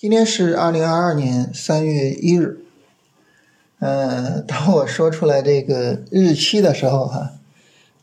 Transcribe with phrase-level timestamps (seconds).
[0.00, 2.60] 今天是二零二二年三月一日。
[3.80, 7.32] 嗯，当我说出来这个日期的时候，哈，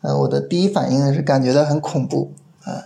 [0.01, 2.33] 呃，我的第一反应是感觉到很恐怖
[2.65, 2.83] 啊，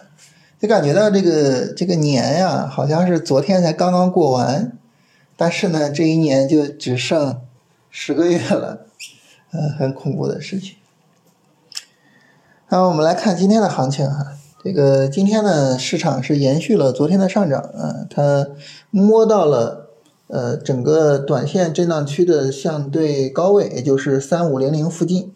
[0.60, 4.78] 就感觉到这个这个年呀，好像是昨天才刚刚过完，
[5.36, 7.42] 但是呢，这一年就只剩
[7.90, 8.86] 十个月了，
[9.50, 10.76] 嗯，很恐怖的事情。
[12.68, 14.36] 那我们来看今天的行情哈。
[14.62, 18.50] 这个今天呢，市场是延续了昨天的上涨啊，它
[18.92, 19.90] 摸到了
[20.28, 25.34] 呃整个短线震荡区的相对高位，也就是三五零零附近。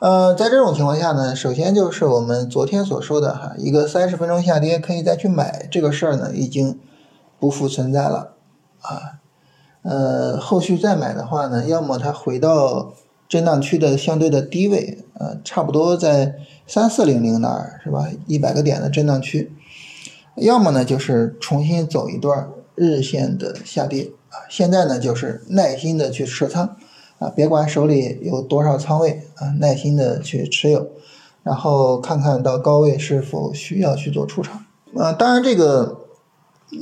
[0.00, 6.78] 呃，在这种情况下呢，首先就是我们昨天所说的哈，一个三十分钟下跌可以再去买这个事儿呢，已经
[7.40, 8.34] 不复存在了
[8.80, 9.18] 啊。
[9.82, 12.92] 呃，后续再买的话呢，要么它回到。
[13.28, 18.08] 震荡区的相对的低位，呃，差不多在三四零零那儿，是吧？
[18.28, 19.52] 一百个点的震荡区，
[20.36, 24.46] 要么呢就是重新走一段日线的下跌啊。
[24.48, 26.76] 现在呢就是耐心的去持仓
[27.18, 30.86] 啊，别管手里有多少仓位啊，耐心的去持有，
[31.42, 34.66] 然后看看到高位是否需要去做出场
[34.96, 35.12] 啊。
[35.12, 36.06] 当然，这个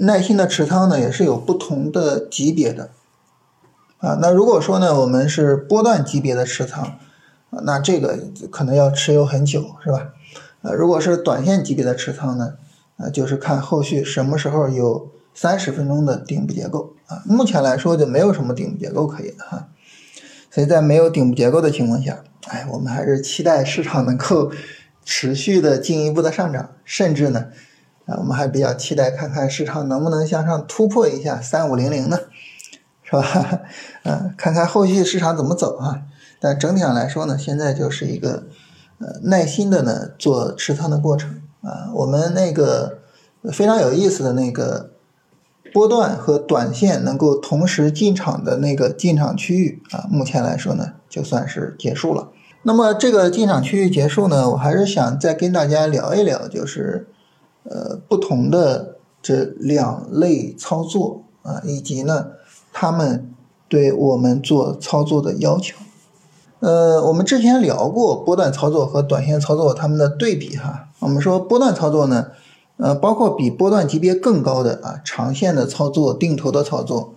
[0.01, 2.91] 耐心的持仓呢也是有不同的级别的。
[3.99, 6.99] 啊，那如果说呢，我们是波段级别的持仓，
[7.63, 8.19] 那这个
[8.51, 10.13] 可能要持有很久，是吧？
[10.63, 12.55] 呃，如果是短线级别的持仓呢，
[12.97, 17.23] 呃，就是看后续什么时候有三十分钟的顶部结构啊。
[17.25, 19.69] 目前来说就没有什么顶部结构可以的哈，
[20.51, 24.51] 所以在没有顶部结构的情况下，哎，我们还是期待市场能够
[25.05, 27.47] 持续的进一步的上涨，甚至呢，
[28.07, 32.19] 啊，我们还比较期待看看市场能不能向上突破一下三五零零呢？
[33.05, 33.61] 是吧？
[34.03, 36.03] 嗯， 看看后续市场怎么走啊？
[36.41, 38.47] 但整体上来说呢，现在就是一个
[38.99, 41.91] 呃耐心的呢做持仓的过程啊。
[41.95, 42.99] 我们那个
[43.53, 44.91] 非常有意思的那个
[45.73, 52.31] 波段和短线能够同时进场的那个进场区域啊，目前来说呢就算是结束了。
[52.63, 57.09] 那么这个进场区域结束呢，我还是想再跟大家聊一聊，就是
[57.65, 62.29] 呃不同的这两类操作啊，以及呢。
[62.79, 63.33] 他们
[63.69, 65.79] 对我们做操作的要求，
[66.67, 70.89] 呃，我们之前聊过波段操作和短线操作它们的对比哈。
[70.99, 72.27] 我们说波段操作呢，
[72.77, 77.15] 呃，包括比波段级别更高的啊，长线的操作、定投的操作，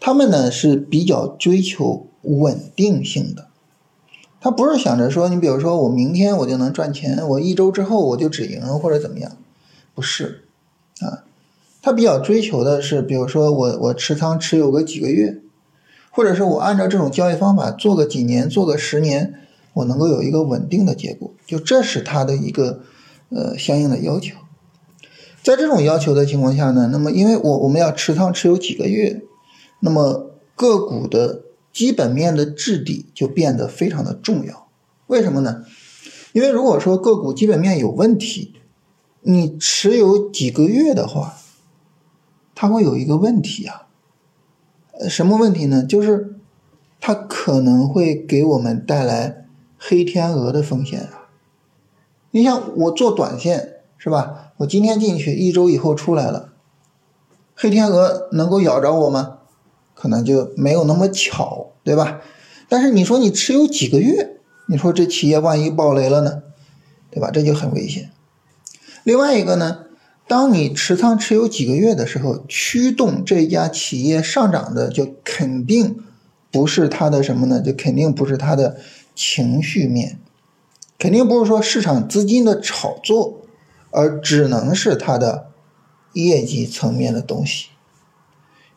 [0.00, 3.46] 他们呢是比较追求稳定性的。
[4.40, 9.30] 他不是想着说，你比如说我明天我就能赚钱，我一周之后我就止盈或者怎么样，
[9.94, 10.42] 不是
[10.98, 11.22] 啊。
[11.80, 15.40] 他比较追求的是，比如说我我持仓持有个几个月，
[16.12, 19.34] 或者是我按照这种交易方法做个几年，做个十年，
[19.72, 22.82] 我能够有一个稳定的结果，就这是他的一个
[23.30, 24.36] 呃相应的要求。
[25.42, 29.22] 在这种要求的情况下呢，那么因为我我们要持仓持有几个月，
[29.80, 31.42] 那么个股的
[31.72, 34.68] 基本面的质地就变得非常的重要。
[35.06, 35.64] 为什么呢？
[36.32, 38.54] 因为如果说个股基本面有问题，
[39.22, 41.34] 你持有几个月的话，
[42.54, 43.88] 它会有一个问题啊，
[45.08, 45.84] 什么问题呢？
[45.84, 46.36] 就是
[47.00, 49.46] 它可能会给我们带来
[49.78, 51.28] 黑天鹅的风险啊。
[52.30, 54.52] 你像我做短线是吧？
[54.58, 56.52] 我今天进去，一周以后出来了，
[57.54, 59.38] 黑天鹅能够咬着我吗？
[59.94, 62.20] 可能就没有那么巧，对吧？
[62.68, 64.36] 但是你说你持有几个月，
[64.66, 66.42] 你说这企业万一爆雷了呢，
[67.10, 67.30] 对吧？
[67.30, 68.10] 这就很危险。
[69.04, 69.81] 另外一个呢？
[70.32, 76.02] 当你持仓持有几个月的时候，驱动这家企业上涨的就肯定
[76.50, 77.60] 不是它的什么呢？
[77.60, 78.78] 就肯定不是它的
[79.14, 80.18] 情绪面，
[80.98, 83.42] 肯定不是说市场资金的炒作，
[83.90, 85.48] 而只能是它的
[86.14, 87.66] 业绩层面的东西。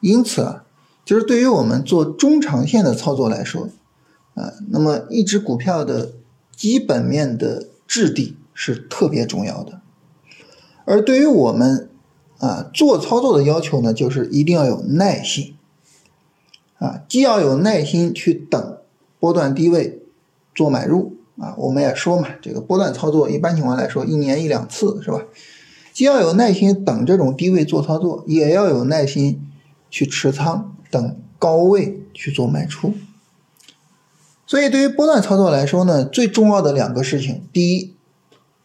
[0.01, 0.65] 因此啊，
[1.05, 3.69] 就是对于我们做中长线的操作来说，
[4.33, 6.11] 啊，那么一只股票的
[6.53, 9.79] 基本面的质地是特别重要的。
[10.85, 11.89] 而对于我们
[12.37, 15.55] 啊做操作的要求呢，就是一定要有耐心
[16.77, 18.77] 啊，既要有耐心去等
[19.19, 20.01] 波段低位
[20.53, 25.21] 做买入啊，我们也说嘛，这个波段操作一般情况来说一年一两次是吧？
[25.91, 29.41] 既要有耐心等这种低位做操作，也要有耐心
[29.89, 32.93] 去持仓等高位去做卖出。
[34.45, 37.95] 所以对于波段操作来说呢，最重要的两个事情，第一，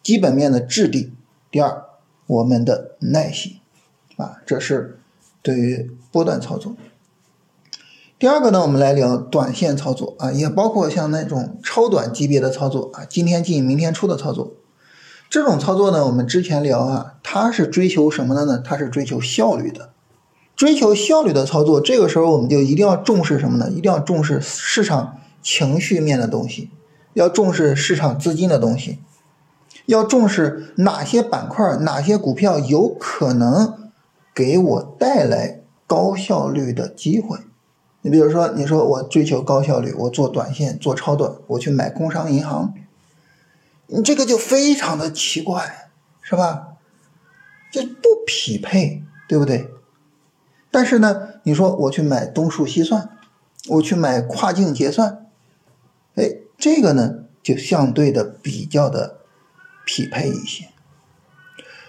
[0.02, 1.12] 基本面的质地；
[1.50, 1.84] 第二。
[2.30, 3.56] 我们的耐心，
[4.16, 5.00] 啊，这是
[5.42, 6.76] 对于波段操作。
[8.20, 14.52] 第二个呢，我们来聊短线操作啊，也包括像那种超短级别的操作啊，今天进明天出的操作。
[15.28, 18.62] 这种操作呢，我们之前聊啊，它是追求什么的呢？
[18.64, 19.90] 它是追求效率的，
[20.54, 23.68] 追求效率的操作，这个时候我们就一定要重视什么呢？
[23.70, 26.70] 一定要重视市场情绪面的东西，
[27.14, 29.00] 要重视市场资金的东西，
[29.86, 33.90] 要重视哪些板块、哪些股票有可能
[34.34, 37.38] 给我带来高效率的机会。
[38.02, 42.72] 你比如说，你说我追求高效率，我做短线、做超短，我去买工商银行，
[43.88, 45.90] 你这个就非常的奇怪，
[46.22, 46.68] 是吧？
[47.70, 49.68] 就不匹配，对不对？
[50.70, 53.10] 但是呢，你说我去买东数西算，
[53.68, 55.26] 我去买跨境结算，
[56.14, 59.19] 哎，这个呢就相对的比较的
[59.90, 60.68] 匹配一些。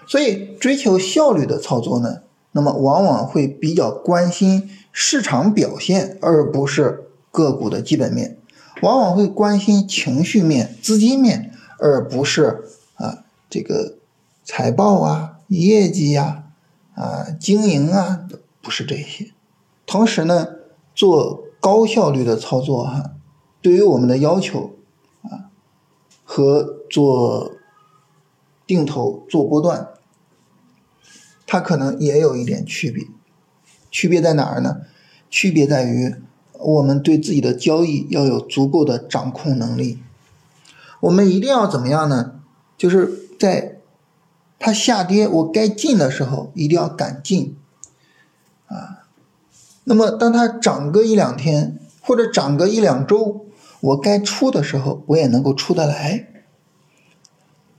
[0.08, 4.68] 所以追求效率的操作呢，那么往往会比较关心。
[4.90, 8.36] 市场表现，而不是个股的基本面，
[8.82, 12.64] 往往会关心情绪面、资金面，而不是
[12.96, 13.94] 啊这个
[14.44, 16.46] 财报啊、业绩呀、
[16.96, 18.26] 啊经营啊，
[18.60, 19.30] 不是这些。
[19.86, 20.48] 同时呢，
[20.94, 23.12] 做高效率的操作哈，
[23.62, 24.72] 对于我们的要求
[25.22, 25.48] 啊
[26.24, 27.52] 和做
[28.66, 29.88] 定投、做波段，
[31.46, 33.06] 它可能也有一点区别。
[33.90, 34.82] 区别在哪儿呢？
[35.28, 36.14] 区别在于
[36.58, 39.98] 我们对自己的交易要有足够的掌控能力。
[41.00, 42.40] 我们一定要怎么样呢？
[42.78, 43.78] 就是在
[44.58, 47.56] 它下跌我该进的时候，一定要敢进
[48.66, 49.04] 啊。
[49.84, 53.46] 那么当它涨个一两天或者涨个一两周，
[53.80, 56.31] 我该出的时候，我也能够出得来。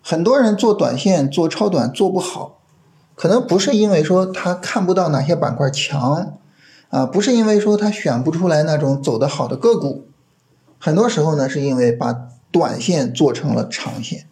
[0.04, 2.60] 很多人做短线、做超短做不好。
[3.16, 6.40] 可能不是因为说他看不到哪些板块强，
[6.90, 10.08] 啊，不是因为说他选不出来那种走得好的个股，
[10.80, 14.28] 很多时候呢是因为把短线做成了长线，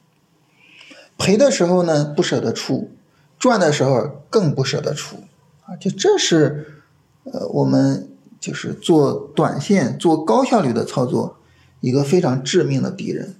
[1.15, 2.89] 赔的时候呢不舍得出，
[3.38, 5.17] 赚的时候更不舍得出，
[5.65, 6.81] 啊，就这是
[7.25, 8.09] 呃我们
[8.39, 11.38] 就是做短线做高效率的操作
[11.81, 13.35] 一个非常致命的敌人，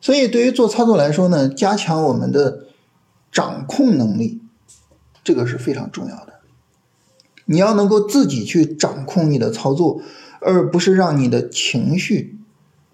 [0.00, 2.64] 所以对于做操作来说呢，加强我们的。
[3.30, 4.40] 掌控能力，
[5.22, 6.40] 这个是非常重要的。
[7.44, 10.00] 你要能够自己去掌控你的操作，
[10.40, 12.38] 而不是让你的情绪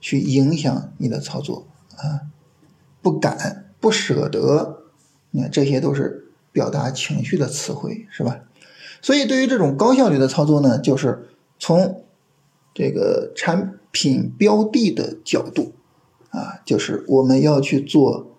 [0.00, 2.22] 去影响你的操作啊！
[3.00, 4.82] 不敢、不舍得，
[5.30, 8.40] 你看这些都是表达情绪的词汇，是吧？
[9.00, 11.28] 所以，对于这种高效率的操作呢，就是
[11.60, 12.04] 从
[12.74, 15.72] 这个产品标的的角度
[16.34, 18.30] 啊，就是我们要去做。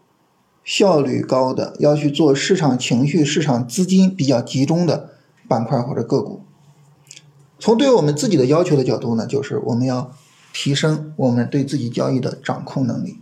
[0.68, 5.12] 效率高的要去做市场情绪、市场资金比较集中的
[5.47, 6.42] 板块或者个股。
[7.59, 10.12] 从对我们自己的要求的角度呢，就是我们要
[10.51, 13.19] 提升我们对自己交易的掌控能力。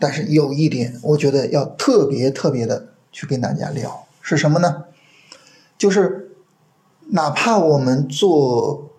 [0.00, 4.86] 但是有一点，我觉得要特别特别的去跟大家聊，是什么呢？
[5.78, 6.34] 就是
[7.10, 8.90] 哪怕我们做。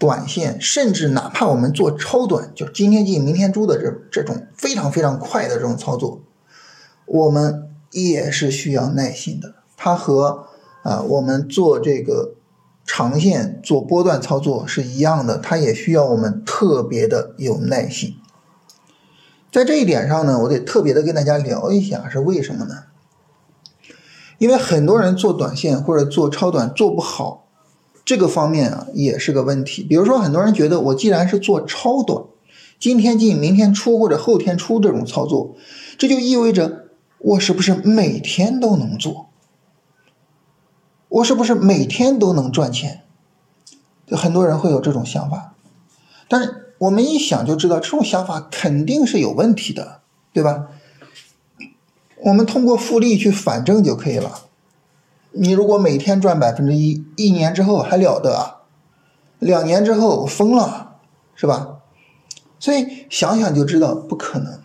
[0.00, 6.22] 短线，甚至哪怕我们做超短，就今天进明天出的这这种非常非常快的这种操作，
[7.04, 9.56] 我们也是需要耐心的。
[9.76, 10.46] 它和
[10.82, 12.34] 啊我们做这个
[12.86, 18.16] 长线做波段操作是一样的，它也需要我们特别的有耐心。
[19.52, 22.84] 在这一点上呢，我得特别的跟大家聊一下，是为什么呢？
[24.38, 27.49] 因为很多人做短线或者做超短做不好。
[28.04, 29.82] 这个方面啊也是个问题。
[29.82, 32.24] 比如说，很多人觉得我既然是做超短，
[32.78, 35.54] 今天进明天出或者后天出这种操作，
[35.98, 36.86] 这就意味着
[37.18, 39.28] 我是不是每天都能做？
[41.08, 43.02] 我是不是每天都能赚钱？
[44.06, 45.54] 就很多人会有这种想法。
[46.28, 50.00] 但是我们一想就知道，这种想法肯定是有问题的，
[50.32, 50.68] 对吧？
[52.24, 54.46] 我们通过复利去反证就可以了。
[55.32, 58.62] 你如果每天赚百分之一，一年之后还了得啊？
[59.38, 60.96] 两年之后疯了，
[61.34, 61.78] 是吧？
[62.58, 64.60] 所以想想就知道不可能。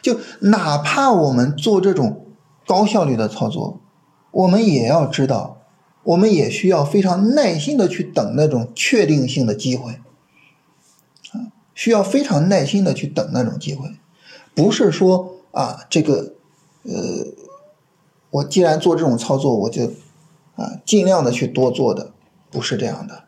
[0.00, 2.26] 就哪怕我们做这种
[2.66, 3.80] 高效率的操作，
[4.30, 5.62] 我们也要知道，
[6.04, 9.92] 我们也需要非常耐心的去等那种确定性的机会，
[11.32, 13.90] 啊，需要非常耐心的去等那种机会，
[14.54, 16.34] 不是说啊这个，
[16.84, 16.92] 呃。
[18.34, 19.92] 我既然做这种操作，我就
[20.56, 22.10] 啊尽量的去多做的，
[22.50, 23.22] 不是这样的，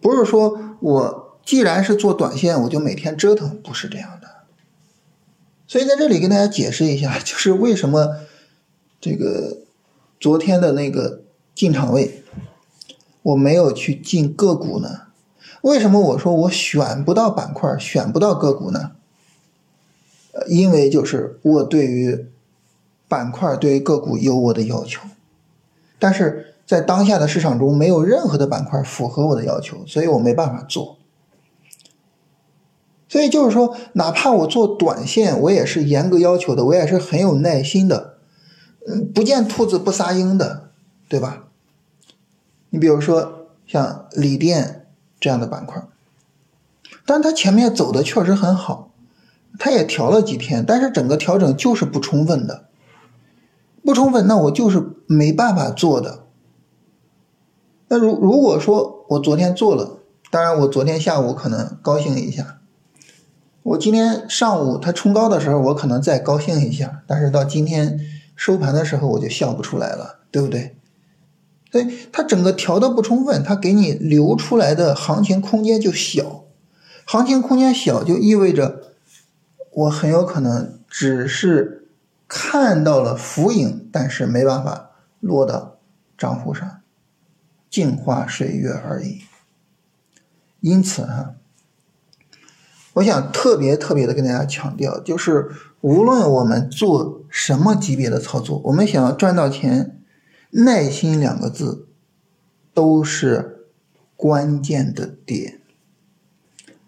[0.00, 4.28] 不是说我既然是做短线，我就每天折腾，不是这样的。
[5.68, 8.16] 所以在这里跟大家解释一下，就是为什么
[9.00, 9.58] 这个
[10.18, 11.22] 昨天的那个
[11.54, 12.24] 进场位
[13.22, 15.02] 我没有去进个股呢？
[15.62, 18.90] 为什么我说我选不到板块，选不到个股呢？
[20.32, 22.26] 呃，因为就是我对于。
[23.08, 25.02] 板块对于个股有我的要求，
[25.98, 30.96] 但是在当下的市场中，没有任何的板块符合我的要求，所以我没办法做。
[33.08, 38.14] 所以就是说，哪怕我做短线，我也是严格要求的，我也是很有耐心的，
[38.88, 40.70] 嗯，不见兔子不撒鹰的，
[41.08, 41.44] 对吧？
[42.70, 44.86] 你比如说像锂电
[45.20, 45.80] 这样的板块，
[47.06, 48.90] 但它前面走的确实很好，
[49.60, 52.64] 它也调了几天，但是整个调整就是不充分的，
[53.84, 56.24] 不充分，那我就是没办法做的。
[57.88, 59.98] 那如如果说我昨天做了，
[60.30, 62.58] 当然我昨天下午可能高兴一下。
[63.62, 68.00] 我今天上午它冲高的时候，我可能再高兴一下，但是到今天
[68.34, 70.76] 收盘的时候，我就笑不出来了，对不对？
[71.70, 76.44] 所以它整个调的不充分，它给你留出来的行情空间就小，
[77.04, 78.80] 行情空间小就意味着
[79.72, 81.83] 我很有可能只是
[82.28, 84.90] 看到了浮影，但是没办法
[85.20, 85.78] 落到
[86.16, 86.80] 账户上，
[87.70, 89.22] 镜花水月而已。
[90.60, 91.34] 因此哈。
[92.94, 95.50] 我想特别特别的跟大家强调，就是
[95.80, 100.00] 无论我们做什么级别的操作，我们想要赚到钱，
[100.50, 101.88] 耐心两个字
[102.72, 103.66] 都是
[104.16, 105.60] 关键的点。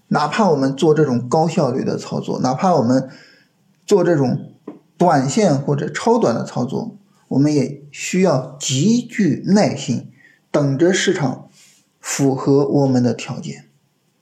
[0.06, 3.10] 哪怕我们做这种高效率的操作，哪怕我们
[3.84, 4.54] 做这种
[4.98, 6.96] 短线或者超短的操作，
[7.28, 10.10] 我们也需要极具耐心，
[10.50, 11.48] 等着市场
[12.00, 13.66] 符合我们的条件。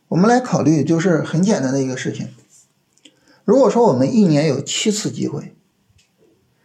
[0.09, 2.29] 我们来考虑，就是很简单的一个事情。
[3.45, 5.55] 如果说我们一年有七次机会，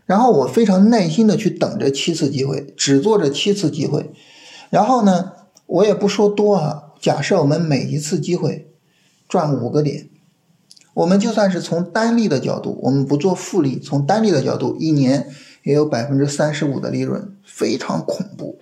[0.06, 4.12] 然后我非常耐心的去等着七次机会，只做这七次机会，
[4.70, 5.34] 然后呢，
[5.66, 8.72] 我也不说多啊，假设我们每一次机会
[9.28, 10.10] 赚五个点，
[11.00, 15.30] 我们就算是从单利的角度，我们不做复利，从单利的角度，一年
[15.64, 18.60] 也有百分之三十五的利润，非常恐怖。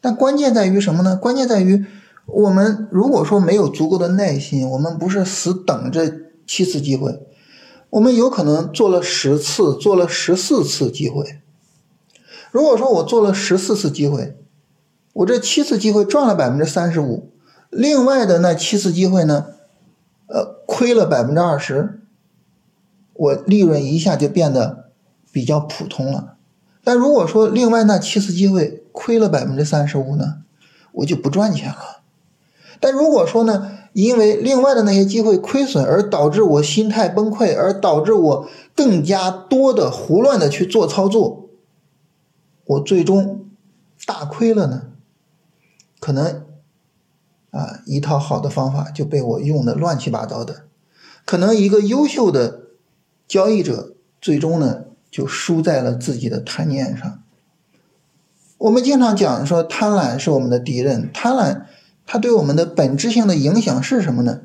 [0.00, 1.16] 但关键在于什么呢？
[1.16, 1.86] 关键在于。
[2.26, 6.12] 我们如果说没有足够的耐心，我们不是死等这
[6.46, 7.20] 七次机会，
[7.88, 11.38] 我们有可能做了十次，做了十四次机会。
[12.50, 14.36] 如果说我做了十四次机会，
[15.14, 17.30] 我这七次机会赚了百分之三十五，
[17.70, 19.46] 另外的那七次机会呢，
[20.70, 22.02] 亏了百分之二十，
[23.14, 24.90] 我利润一下就变得
[25.32, 26.36] 比较普通了。
[26.84, 30.42] 但如果说另外那七次机会亏了百分之三十五呢，
[30.92, 32.02] 我就不赚钱了。
[32.80, 41.48] 但如果说呢，因为另外的那些机会亏损而导致我心态崩溃，而导致我更加多的胡乱的去做操作，
[42.66, 43.46] 我最终
[44.04, 44.82] 大亏了呢？
[45.98, 46.44] 可能
[47.50, 50.64] 啊，一套好的方法就被我用的乱七八糟的，
[51.24, 52.62] 可能一个优秀的
[53.26, 57.22] 交易者最终呢就输在了自己的贪念上。
[58.58, 61.62] 我们经常讲说，贪婪是我们的敌人，贪婪。
[62.10, 64.40] 它对我们的本质性的影响是什么呢？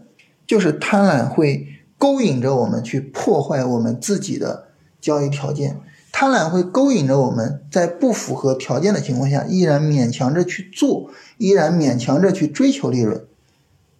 [0.45, 1.65] 就是贪婪会
[1.97, 4.65] 勾引着我们去破坏我们自己的
[4.99, 5.79] 交易条件，
[6.13, 13.25] 贪婪会勾引着我们在不符合条件的情况下，依然勉强着去做，依然勉强着去追求利润。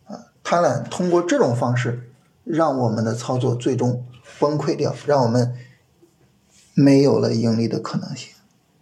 [0.05, 2.11] 啊，贪婪通过这种方式，
[2.43, 4.05] 让我们的操作最终
[4.39, 5.55] 崩溃掉，让我们
[6.75, 8.29] 没有了盈利的可能性。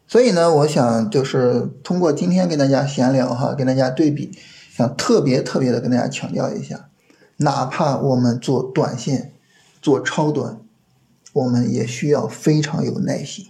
[0.06, 4.38] 所以呢，我想就是通过今天跟大家闲聊哈，跟大家对比。
[4.74, 6.90] 想特别特别的跟大家强调一下，
[7.38, 9.34] 哪怕我们做短线、
[9.82, 10.60] 做超短，
[11.34, 13.48] 我们也需要非常有耐心。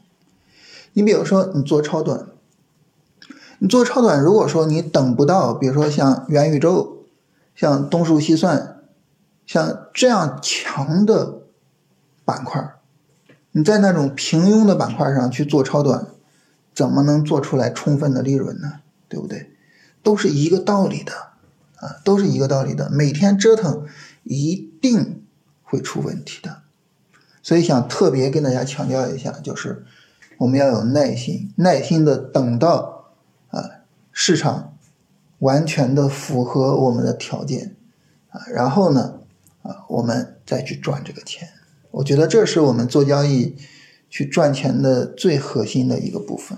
[0.94, 2.28] 你比如说，你做超短，
[3.60, 7.06] 你做超短，如果说你等不到，比如说像元宇宙、
[7.56, 8.82] 像东数西算、
[9.46, 11.42] 像这样强的
[12.26, 12.76] 板块，
[13.52, 16.08] 你在那种平庸的板块上去做超短，
[16.74, 18.80] 怎么能做出来充分的利润呢？
[19.08, 19.52] 对不对？
[20.04, 21.14] 都是一个道理的，
[21.76, 22.90] 啊，都是一个道理的。
[22.90, 23.86] 每天折腾，
[24.24, 25.24] 一定
[25.64, 26.64] 会出问题的。
[27.44, 29.86] 所以想特别跟大家强调一下，就是
[30.38, 33.14] 我们要有耐心，耐心的等到
[33.50, 33.64] 啊
[34.12, 34.78] 市场
[35.40, 37.76] 完全的符合我们的条件
[38.30, 39.20] 啊，然后呢
[39.64, 41.50] 啊我们再去赚这个钱。
[41.92, 43.56] 我觉得这是我们做交易
[44.10, 46.58] 去赚钱的最核心的一个部分。